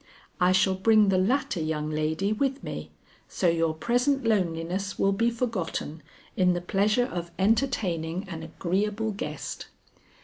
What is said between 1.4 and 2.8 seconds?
young lady with